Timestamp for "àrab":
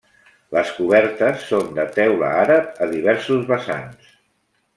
2.39-2.81